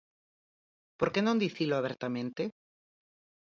Por 0.99 1.09
que 1.13 1.21
non 1.23 1.41
dicilo 1.43 1.75
abertamente? 1.77 2.43